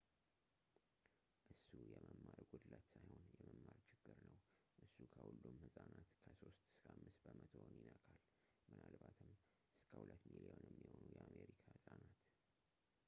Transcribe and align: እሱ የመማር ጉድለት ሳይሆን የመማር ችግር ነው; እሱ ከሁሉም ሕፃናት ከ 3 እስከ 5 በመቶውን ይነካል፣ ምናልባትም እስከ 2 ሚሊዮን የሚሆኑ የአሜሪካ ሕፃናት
እሱ 1.53 1.67
የመማር 1.89 2.39
ጉድለት 2.51 2.85
ሳይሆን 2.93 3.25
የመማር 3.39 3.75
ችግር 3.89 4.15
ነው; 4.27 4.33
እሱ 4.85 4.95
ከሁሉም 5.15 5.59
ሕፃናት 5.65 6.07
ከ 6.23 6.33
3 6.37 6.63
እስከ 6.63 6.85
5 6.95 7.19
በመቶውን 7.25 7.75
ይነካል፣ 7.79 8.17
ምናልባትም 8.71 9.29
እስከ 9.35 10.01
2 10.15 10.25
ሚሊዮን 10.31 10.59
የሚሆኑ 10.69 11.03
የአሜሪካ 11.17 11.63
ሕፃናት 11.75 12.17